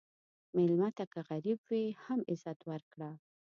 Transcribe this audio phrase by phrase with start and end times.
[0.55, 3.09] مېلمه ته که غریب وي، هم عزت ورکړه.